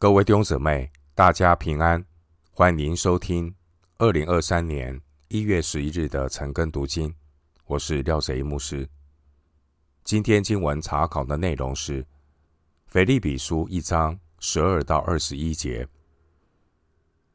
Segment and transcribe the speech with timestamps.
[0.00, 2.06] 各位弟兄姊妹，大家平安，
[2.52, 3.52] 欢迎收听
[3.96, 7.12] 二零二三年一月十一日的晨更读经。
[7.64, 8.88] 我是廖贼牧师。
[10.04, 12.04] 今天经文查考的内容是
[12.86, 15.84] 《腓立比书》一章十二到二十一节，《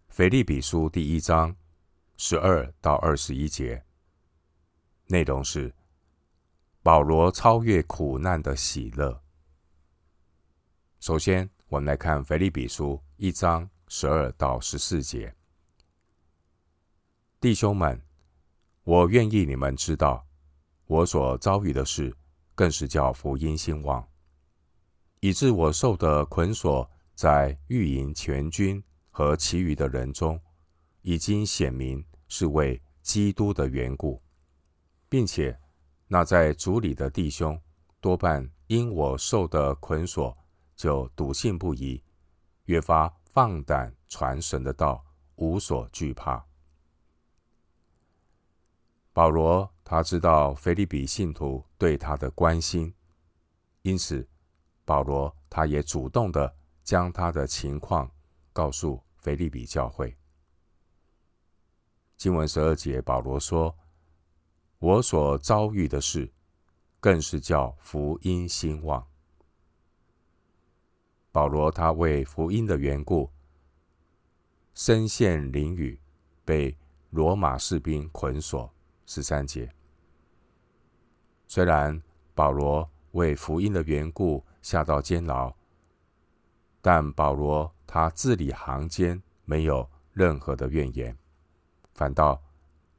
[0.08, 1.54] 腓立比书》第一章
[2.16, 3.84] 十二到二十一节
[5.08, 5.76] 内容是
[6.82, 9.22] 保罗超越苦难的喜乐。
[11.02, 15.34] 首先，我们来看腓立比书一章十二到十四节，
[17.42, 18.00] 弟兄们，
[18.84, 20.24] 我愿意你们知道，
[20.86, 22.16] 我所遭遇的事，
[22.54, 24.08] 更是叫福音兴旺，
[25.20, 30.40] 以致我受的捆锁，在御营全军和其余的人中，
[31.02, 34.22] 已经显明是为基督的缘故，
[35.10, 35.60] 并且
[36.08, 37.60] 那在主里的弟兄，
[38.00, 40.38] 多半因我受的捆锁。
[40.76, 42.04] 就笃信不疑，
[42.66, 45.04] 越发放胆传神的道，
[45.36, 46.46] 无所惧怕。
[49.12, 52.94] 保罗他知道腓利比信徒对他的关心，
[53.84, 54.28] 因此
[54.84, 58.10] 保罗他也主动的将他的情况
[58.52, 60.18] 告诉腓利比教会。
[62.18, 63.78] 经文十二节，保罗说
[64.80, 66.34] ：“我所遭遇的事，
[67.00, 69.08] 更是叫福音兴旺。”
[71.34, 73.28] 保罗他为福音的缘故，
[74.76, 75.98] 身陷囹圄，
[76.46, 76.78] 被
[77.10, 78.72] 罗马士兵捆锁。
[79.08, 79.70] 十三节。
[81.48, 82.00] 虽然
[82.36, 85.52] 保罗为福音的缘故下到监牢，
[86.82, 91.18] 但保罗他字里行间没有任何的怨言，
[91.96, 92.40] 反倒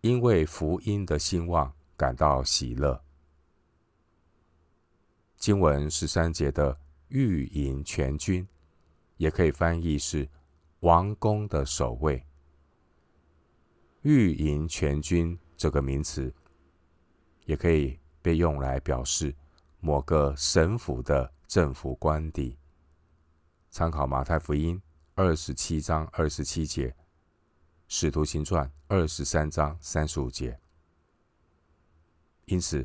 [0.00, 3.00] 因为福音的兴旺感到喜乐。
[5.36, 6.83] 经文十三节的。
[7.14, 8.44] 御营全军，
[9.18, 10.28] 也可以翻译是
[10.80, 12.20] 王宫的守卫。
[14.02, 16.34] 御营全军这个名词，
[17.46, 19.32] 也可以被用来表示
[19.78, 22.58] 某个省府的政府官邸。
[23.70, 24.82] 参考马太福音
[25.14, 26.96] 二十七章二十七节，
[27.86, 30.58] 使徒行传二十三章三十五节。
[32.46, 32.84] 因此，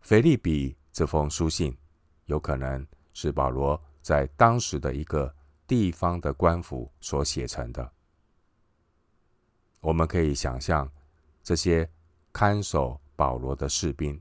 [0.00, 1.76] 腓立比这封书信
[2.24, 2.86] 有可能。
[3.12, 5.34] 是保罗在当时的一个
[5.66, 7.92] 地方的官府所写成的。
[9.80, 10.90] 我们可以想象，
[11.42, 11.88] 这些
[12.32, 14.20] 看守保罗的士兵，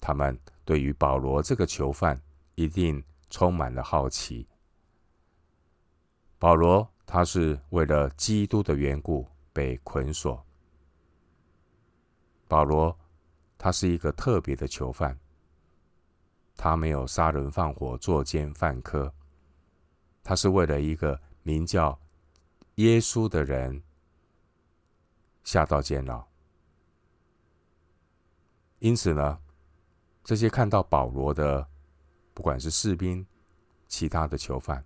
[0.00, 2.20] 他们对于保罗这个囚犯
[2.54, 4.48] 一定充满了好奇。
[6.38, 10.44] 保罗他是为了基督的缘故被捆锁。
[12.48, 12.98] 保罗
[13.56, 15.18] 他是一个特别的囚犯。
[16.56, 19.12] 他没有杀人放火、作奸犯科，
[20.22, 21.98] 他是为了一个名叫
[22.76, 23.82] 耶稣的人
[25.42, 26.24] 下到监牢。
[28.78, 29.40] 因此呢，
[30.22, 31.66] 这些看到保罗的，
[32.32, 33.26] 不管是士兵、
[33.88, 34.84] 其他的囚犯，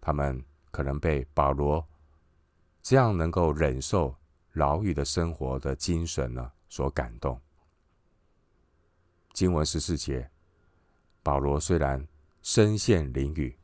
[0.00, 1.86] 他们可能被保罗
[2.82, 4.14] 这样能够忍受
[4.52, 7.40] 牢狱的生活的精神呢所感动。
[9.32, 10.30] 经文十四节。
[11.24, 12.06] 保罗虽然
[12.42, 13.56] 身陷囹圄，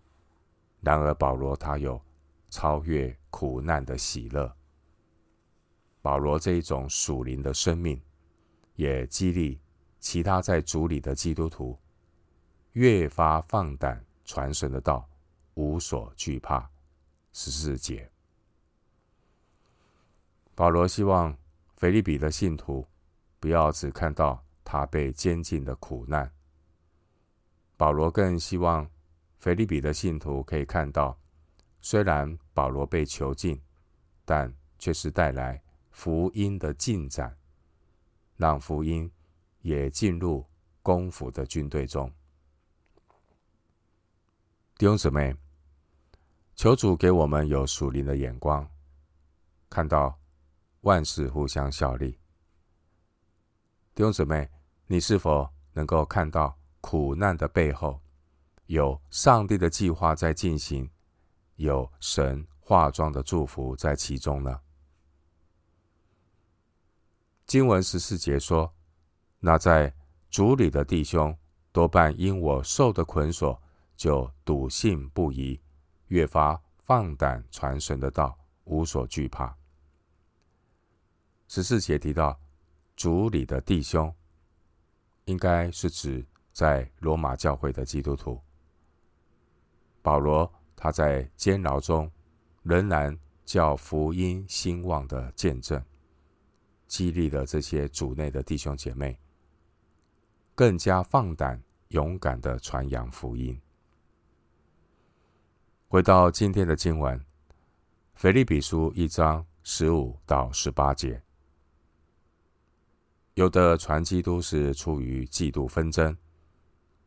[0.80, 2.00] 然而保罗他有
[2.48, 4.50] 超越苦难的喜乐。
[6.00, 8.00] 保罗这一种属灵的生命，
[8.76, 9.60] 也激励
[9.98, 11.78] 其他在主里的基督徒，
[12.72, 15.06] 越发放胆传神的道，
[15.52, 16.68] 无所惧怕。
[17.34, 18.10] 十四节，
[20.54, 21.36] 保罗希望
[21.76, 22.86] 腓立比的信徒
[23.38, 26.32] 不要只看到他被监禁的苦难。
[27.80, 28.86] 保罗更希望
[29.38, 31.18] 腓利比的信徒可以看到，
[31.80, 33.58] 虽然保罗被囚禁，
[34.26, 37.34] 但却是带来福音的进展，
[38.36, 39.10] 让福音
[39.62, 40.44] 也进入
[40.82, 42.12] 公府的军队中。
[44.76, 45.34] 弟兄姊妹，
[46.54, 48.70] 求主给我们有属灵的眼光，
[49.70, 50.20] 看到
[50.82, 52.20] 万事互相效力。
[53.94, 54.50] 弟兄姊妹，
[54.86, 56.59] 你是否能够看到？
[56.80, 58.00] 苦难的背后，
[58.66, 60.88] 有上帝的计划在进行，
[61.56, 64.60] 有神化妆的祝福在其中呢。
[67.46, 68.72] 经文十四节说
[69.40, 69.92] ：“那在
[70.30, 71.36] 主里的弟兄，
[71.70, 73.60] 多半因我受的捆锁，
[73.96, 75.60] 就笃信不疑，
[76.06, 79.54] 越发放胆传神的道，无所惧怕。”
[81.46, 82.40] 十四节提到
[82.96, 84.14] 主里的弟兄，
[85.26, 86.24] 应该是指。
[86.60, 88.38] 在罗马教会的基督徒，
[90.02, 92.12] 保罗他在监牢中
[92.62, 95.82] 仍然叫福音兴旺的见证，
[96.86, 99.18] 激励了这些主内的弟兄姐妹，
[100.54, 101.58] 更加放胆
[101.88, 103.58] 勇敢的传扬福音。
[105.88, 107.18] 回到今天的经文，
[108.16, 111.22] 腓立比书一章十五到十八节，
[113.32, 116.14] 有的传基督是出于嫉妒纷争，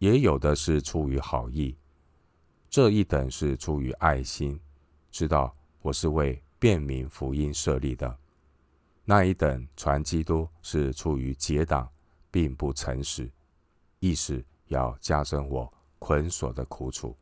[0.04, 1.74] 也有的是出于好意。
[2.70, 4.60] 这一等是出于爱心，
[5.10, 8.14] 知道我是为便民福音设立的；
[9.06, 11.90] 那一等传基督是出于结党，
[12.30, 13.32] 并不诚实，
[14.00, 17.16] 意思要加深我捆锁的苦楚。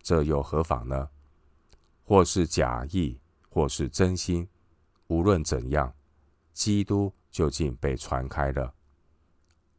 [0.00, 1.10] 这又何妨呢？
[2.04, 3.20] 或是假意，
[3.50, 4.48] 或是真心，
[5.08, 5.92] 无论怎样，
[6.54, 8.72] 基督究竟被传开了。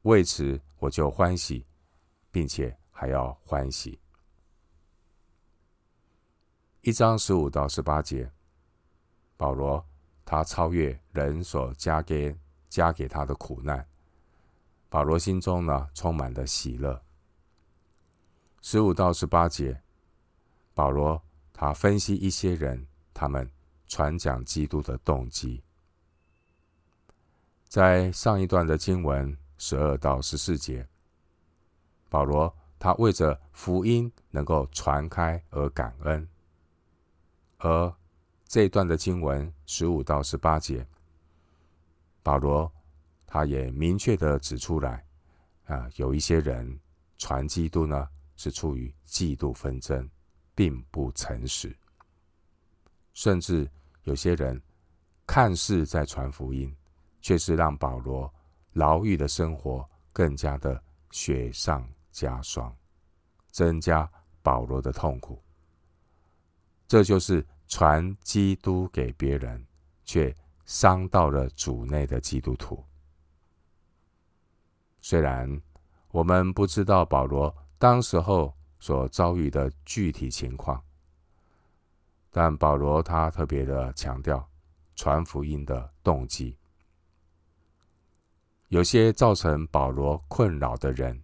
[0.04, 1.66] 为此，我就欢喜，
[2.32, 4.00] 并且还要欢喜。
[6.82, 8.32] 一章十五到十八节，
[9.38, 9.86] 保罗
[10.26, 12.36] 他超越人所加给
[12.70, 13.86] 加给他的苦难，
[14.90, 17.04] 保罗心中呢充满了喜乐。
[18.62, 19.82] 十五到十八节，
[20.74, 21.22] 保罗
[21.54, 23.48] 他分析一些人他们
[23.88, 25.62] 传讲基督的动机，
[27.68, 30.88] 在上一段的经文十二到十四节，
[32.12, 36.28] 保罗他为着福音能够传开而感恩。
[37.60, 37.96] 而
[38.44, 40.86] 这一段的经文十五到十八节，
[42.22, 42.70] 保罗
[43.26, 45.06] 他也明确的指出来，
[45.68, 46.78] 啊，有一些人
[47.18, 50.10] 传基督呢是出于嫉妒纷争，
[50.54, 51.74] 并不诚实，
[53.14, 53.72] 甚至
[54.04, 54.62] 有些人
[55.26, 56.76] 看似在传福音，
[57.22, 58.30] 却是让保罗
[58.74, 62.76] 牢狱的生活更加的雪上加霜，
[63.50, 64.10] 增加
[64.42, 65.42] 保罗的痛苦。
[66.88, 69.66] 这就是传基督给别人，
[70.04, 70.36] 却
[70.66, 72.84] 伤到了主内的基督徒。
[75.00, 75.62] 虽然
[76.10, 80.84] 我们不知道保罗当时候所遭遇的具体情况，
[82.30, 84.48] 但保罗他特别的强调
[84.96, 86.58] 传福音的动机。
[88.68, 91.24] 有些造成保罗困扰的人，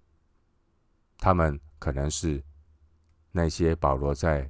[1.17, 2.43] 他们可能是
[3.31, 4.49] 那些保罗在。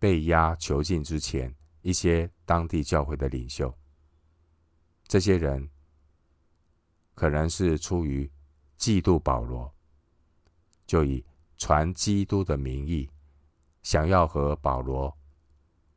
[0.00, 3.78] 被押囚禁之前，一些当地教会的领袖，
[5.04, 5.68] 这些人
[7.14, 8.24] 可能是出于
[8.78, 9.70] 嫉妒保罗，
[10.86, 11.22] 就以
[11.58, 13.10] 传基督的名义，
[13.82, 15.14] 想要和保罗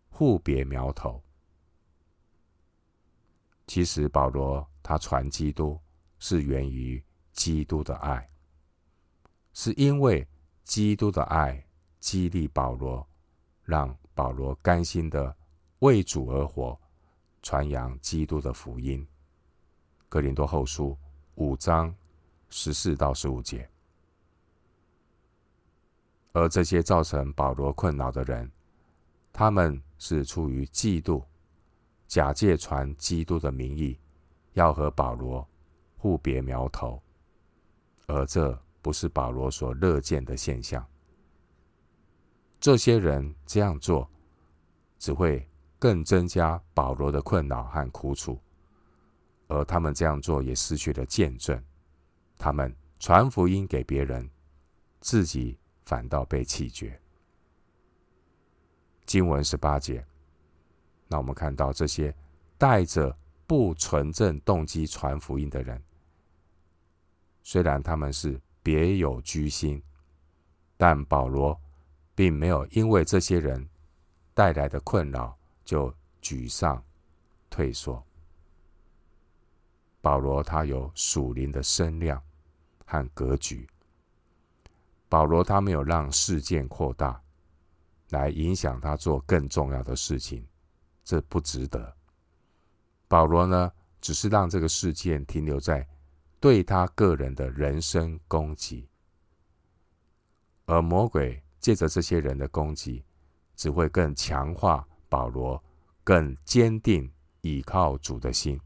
[0.09, 1.23] 互别苗头。
[3.67, 5.79] 其实保罗他传基督
[6.19, 7.01] 是源于
[7.31, 8.29] 基督的爱，
[9.53, 10.27] 是因为
[10.63, 11.65] 基督的爱
[11.99, 13.05] 激励保罗。
[13.65, 15.33] 让保罗甘心的
[15.79, 16.77] 为主而活，
[17.41, 19.07] 传扬基督的福音。
[20.09, 20.97] 哥林多后书
[21.35, 21.95] 五章
[22.49, 23.69] 十四到十五节。
[26.33, 28.51] 而这些造成保罗困扰的人，
[29.31, 31.23] 他们是出于嫉妒，
[32.05, 33.97] 假借传基督的名义，
[34.55, 35.47] 要和保罗
[35.97, 37.01] 互别苗头，
[38.07, 40.85] 而这不是保罗所乐见的现象。
[42.59, 44.07] 这些人这样做，
[44.99, 45.49] 只会
[45.79, 48.39] 更增加保罗的困扰和苦楚，
[49.47, 51.61] 而他们这样做也失去了见证。
[52.37, 54.29] 他们传福音给别人，
[54.99, 56.99] 自己反倒被弃绝。
[59.05, 60.05] 经文十八节，
[61.07, 62.13] 那我们看到这些
[62.57, 65.81] 带着不纯正动机传福音的人，
[67.43, 69.83] 虽然他们是别有居心，
[70.77, 71.59] 但保罗。
[72.15, 73.67] 并没有因为这些人
[74.35, 75.91] 带来的困扰就
[76.21, 76.79] 沮丧
[77.49, 78.05] 退缩。
[79.99, 82.21] 保罗他有属灵的身量
[82.85, 83.67] 和格局。
[85.09, 87.19] 保罗他没有让事件扩大，
[88.11, 90.47] 来影响他做更重要的事情，
[91.03, 91.95] 这不值得。
[93.07, 95.87] 保罗呢，只是让这个事件停留在
[96.43, 98.89] 对他个人的人身攻击，
[100.65, 101.41] 而魔鬼。
[101.61, 103.05] 借着这些人的攻击，
[103.55, 105.63] 只会更强化保罗
[106.03, 107.09] 更坚定
[107.39, 108.59] 倚靠主的心。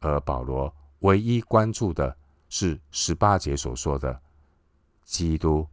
[0.00, 2.16] 而保罗唯一关注的
[2.48, 4.20] 是十八节所说的：
[5.04, 5.64] 基督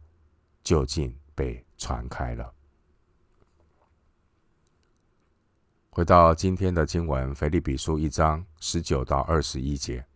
[0.62, 2.54] 究竟被传开了。
[5.90, 10.06] 回到今天的经文，腓立比书一章十九到二十一节，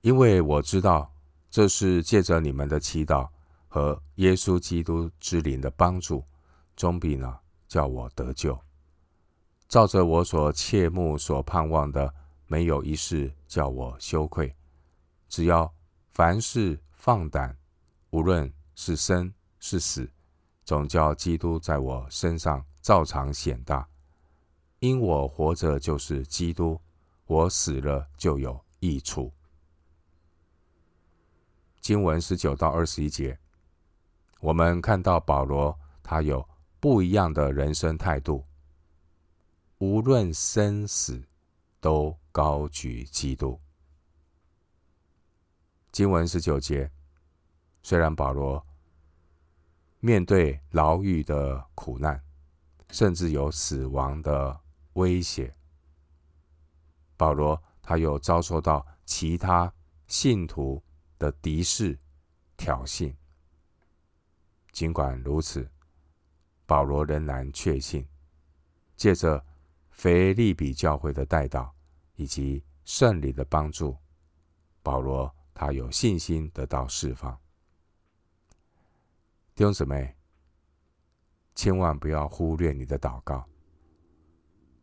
[0.00, 1.12] 因为我知道
[1.50, 3.28] 这是借着你们的祈祷。
[3.70, 6.24] 和耶稣基督之灵的帮助，
[6.74, 7.38] 终必呢
[7.68, 8.58] 叫我得救。
[9.68, 12.12] 照着我所切慕所盼望的，
[12.46, 14.56] 没有一事叫我羞愧。
[15.28, 15.70] 只要
[16.12, 17.54] 凡事放胆，
[18.08, 20.10] 无论是生是死，
[20.64, 23.86] 总叫基督在我身上照常显大。
[24.78, 26.80] 因我活着就是基督，
[27.26, 29.30] 我死了就有益处。
[31.80, 33.38] 经文十九到二十一节，
[34.40, 36.46] 我们看到保罗他有
[36.80, 38.44] 不一样的人生态度，
[39.78, 41.22] 无论生死，
[41.80, 43.58] 都高举基督。
[45.90, 46.90] 经文十九节，
[47.82, 48.64] 虽然保罗
[50.00, 52.22] 面对牢狱的苦难，
[52.90, 54.60] 甚至有死亡的
[54.92, 55.54] 威胁，
[57.16, 59.72] 保罗他又遭受到其他
[60.06, 60.82] 信徒
[61.18, 61.98] 的敌视、
[62.56, 63.14] 挑衅。
[64.72, 65.68] 尽管如此，
[66.66, 68.06] 保罗仍然确信，
[68.96, 69.44] 借着
[69.90, 71.70] 腓利比教会的代祷
[72.14, 73.96] 以及圣灵的帮助，
[74.82, 77.36] 保罗他有信心得到释放。
[79.54, 80.16] 弟兄姊妹，
[81.56, 83.44] 千万不要忽略你的祷告。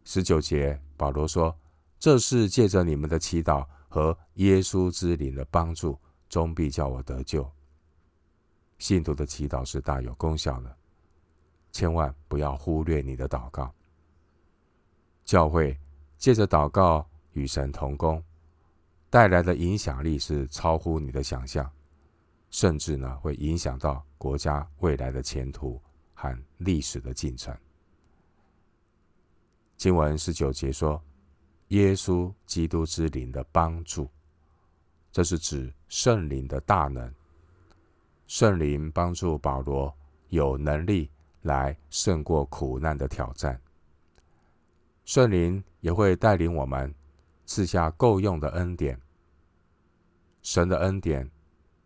[0.03, 1.57] 十九节，保罗说
[1.97, 5.97] ：“这是借着你们的祈祷和耶稣之灵的帮助。”
[6.35, 7.49] 终必叫我得救。
[8.77, 10.77] 信徒的祈祷是大有功效的，
[11.71, 13.73] 千万不要忽略你的祷告。
[15.23, 15.79] 教会
[16.17, 18.21] 借着祷告与神同工，
[19.09, 21.71] 带来的影响力是超乎你的想象，
[22.49, 25.81] 甚至呢会影响到国家未来的前途
[26.13, 27.57] 和历史的进程。
[29.77, 31.01] 经文十九节说
[31.69, 34.09] ：“耶稣基督之灵的帮助。”
[35.15, 37.10] 这是指圣灵的大能，
[38.27, 39.95] 圣灵帮助保罗
[40.27, 41.10] 有能力
[41.43, 43.57] 来胜过苦难的挑战。
[45.05, 46.93] 圣灵也会带领我们
[47.45, 49.00] 赐下够用的恩典。
[50.41, 51.31] 神的恩典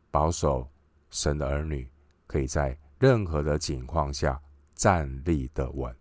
[0.09, 0.67] 保守
[1.12, 1.88] 神的儿女
[2.25, 4.41] 可以在任何的情况下
[4.74, 5.95] 站立的稳。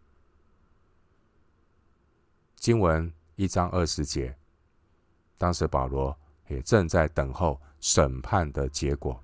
[2.56, 4.34] 经文一章二十节，
[5.36, 6.18] 当时保罗。
[6.48, 9.22] 也正在等候审判的结果，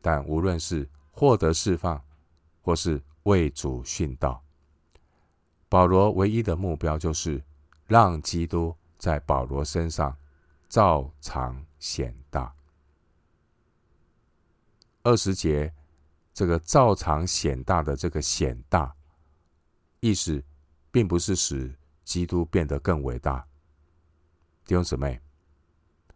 [0.00, 2.02] 但无论是获得释放，
[2.62, 4.42] 或是为主殉道，
[5.68, 7.42] 保罗唯一的目标就是
[7.86, 10.16] 让基督在保罗身上
[10.68, 12.54] 照常显大。
[15.02, 15.72] 二十节，
[16.34, 18.94] 这个照常显大的这个显大，
[20.00, 20.44] 意思
[20.90, 21.74] 并不是使
[22.04, 23.46] 基督变得更伟大，
[24.66, 25.20] 弟兄姊妹。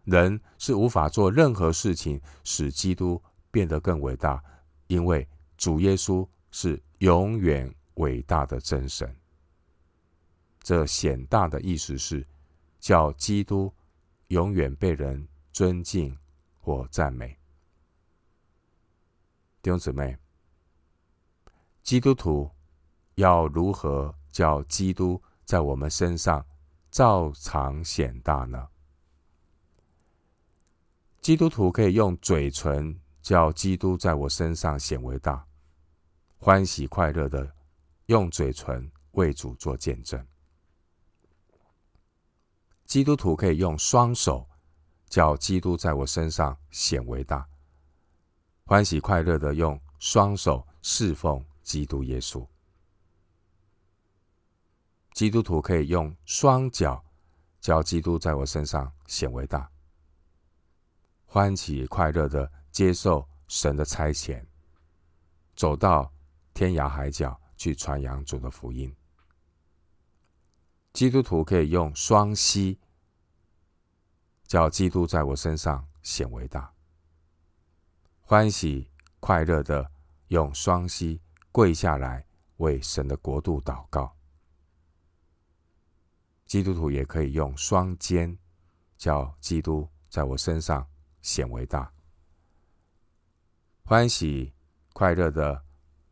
[0.05, 4.43] 人是无法做任何事情使基督变得更伟大，
[4.87, 9.15] 因为主耶稣是永远伟大的真神。
[10.63, 12.27] 这显大的意思是
[12.81, 13.73] 叫基督
[14.29, 16.17] 永远被人尊敬
[16.59, 17.39] 或赞美。
[19.63, 20.17] 弟兄姊妹，
[21.83, 22.51] 基督徒
[23.15, 26.45] 要如何叫基督在我们身上
[26.91, 28.69] 照常显大呢？
[31.25, 35.43] 基督徒可以用嘴唇叫基督在我身上显为大，
[36.37, 37.51] 欢喜快乐的
[38.09, 40.23] 用嘴唇为主做见证。
[42.85, 44.47] 基督徒可以用双手
[45.09, 47.49] 叫基督在我身上显为大，
[48.67, 52.47] 欢喜快乐的用双手侍奉基督耶稣。
[55.15, 57.03] 基督徒可以用双脚
[57.63, 59.71] 叫基督在我身上显为大。
[61.35, 64.41] 欢喜快乐的接受神的差遣，
[65.57, 66.09] 走到
[66.53, 68.95] 天涯海角去传扬主的福音。
[70.93, 72.79] 基督徒可以用双膝，
[74.47, 76.73] 叫基督在我身上显伟大。
[78.21, 78.89] 欢喜
[79.19, 79.91] 快乐的
[80.29, 82.25] 用双膝跪下来
[82.59, 84.15] 为神的国度祷告。
[86.47, 88.39] 基督徒也可以用双肩，
[88.97, 90.89] 叫基督在我身上。
[91.25, 91.91] 显为大，
[93.83, 94.53] 欢喜
[94.93, 95.65] 快乐的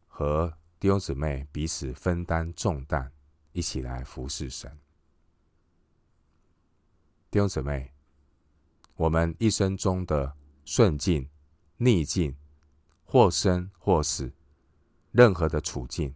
[0.07, 3.13] 和弟兄姊妹彼此分担重担，
[3.53, 4.81] 一起来服侍神。
[7.31, 7.93] 弟兄姊妹，
[8.95, 11.29] 我们一生中的顺境、
[11.77, 12.35] 逆境，
[13.05, 14.33] 或生或死，
[15.11, 16.15] 任何的处境，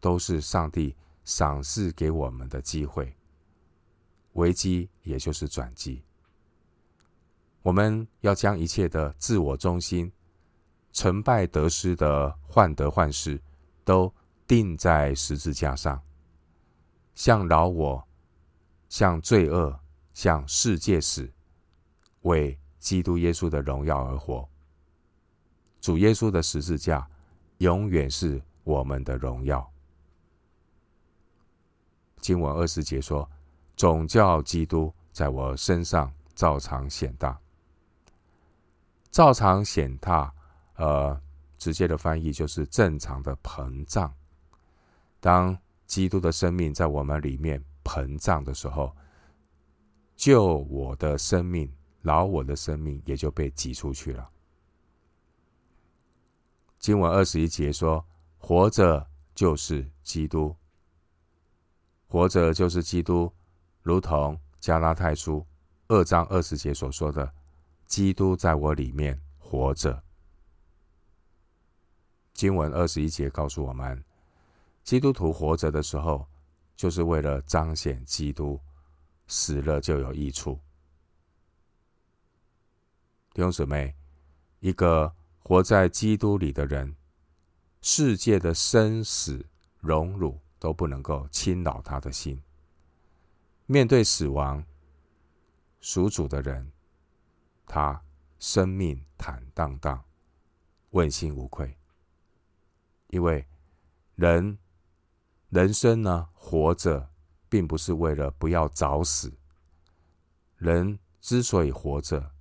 [0.00, 3.16] 都是上帝赏赐给我们的机会。
[4.32, 6.02] 危机也就是转机。
[7.66, 10.12] 我们要将一切的自我中心
[10.92, 13.42] 成败得失的患得患失，
[13.84, 14.14] 都
[14.46, 16.00] 钉在十字架上，
[17.16, 18.06] 向老我，
[18.88, 19.80] 向罪恶，
[20.14, 21.28] 向世界死，
[22.20, 24.48] 为基督耶稣的荣耀而活。
[25.80, 27.04] 主耶稣的十字架
[27.58, 29.68] 永远是我们的荣耀。
[32.20, 33.28] 经文二十节说
[33.74, 37.36] ：“总叫基督在我身上照常显大。”
[39.16, 40.30] 照常显大，
[40.74, 41.18] 呃，
[41.56, 44.12] 直接的翻译就是正常的膨胀。
[45.20, 45.56] 当
[45.86, 48.94] 基督的生命在我们里面膨胀的时候，
[50.16, 54.28] 旧我的生命、老我的生命也就被挤出去了。
[56.78, 58.04] 经文二十一节说
[58.36, 60.54] ：“活着就是基督。”
[62.06, 63.32] 活着就是基督，
[63.80, 65.42] 如同加拉太书
[65.88, 67.32] 二章二十节所说的
[67.86, 70.02] ：“基督在我里面活着。”
[72.34, 74.04] 经文二十一节告诉我们，
[74.84, 76.26] 基督徒活着的时候，
[76.76, 78.60] 就是为了彰显基督，
[79.26, 80.60] 死了就有益处。
[83.32, 83.94] 弟兄姊妹，
[84.60, 86.94] 一个活在基督里的人，
[87.80, 89.46] 世界的生死
[89.80, 90.38] 荣辱。
[90.58, 92.42] 都不能够侵扰他的心。
[93.66, 94.64] 面对死亡，
[95.80, 96.72] 属主的人，
[97.66, 98.02] 他
[98.38, 100.02] 生命坦荡荡，
[100.90, 101.76] 问心无愧。
[103.08, 103.46] 因为
[104.14, 104.56] 人
[105.50, 107.10] 人生呢，活着
[107.48, 109.36] 并不是为了不要早死。
[110.56, 112.32] 人之所以活着，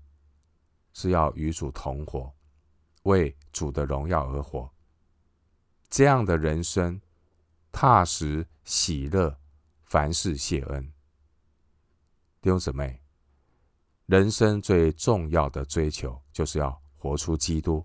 [0.93, 2.33] 是要与主同活，
[3.03, 4.71] 为主的荣耀而活。
[5.89, 7.01] 这样的人生。
[7.77, 9.37] 踏实喜乐，
[9.83, 10.93] 凡事谢恩。
[12.39, 13.01] 弟兄姊妹，
[14.05, 17.83] 人生最重要的追求就是要活出基督。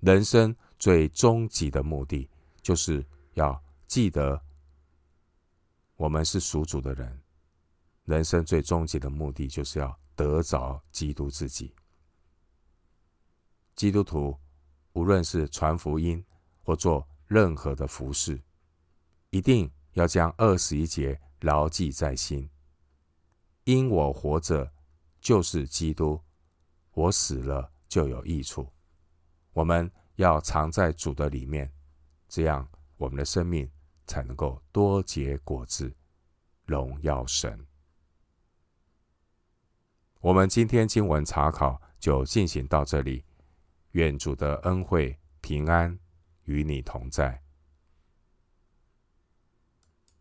[0.00, 2.28] 人生最终极的目的，
[2.60, 4.40] 就是要记得
[5.96, 7.22] 我们是属主的人。
[8.04, 11.74] 人生最终极的目的，就是要得着基督自己。
[13.74, 14.36] 基督徒
[14.92, 16.24] 无论是传福音
[16.62, 18.40] 或做任何的服事，
[19.30, 22.48] 一定要将二十一节牢记在心。
[23.64, 24.72] 因我活着，
[25.26, 26.22] 就是基督；
[26.92, 28.72] 我死了，就有益处。
[29.54, 31.68] 我们要藏在主的里面，
[32.28, 32.64] 这样
[32.96, 33.68] 我们的生命
[34.06, 35.92] 才能够多结果子，
[36.64, 37.66] 荣耀神。
[40.20, 43.24] 我们今天经文查考就进行到这里。
[43.90, 45.98] 愿主的恩惠平安
[46.44, 47.42] 与你同在。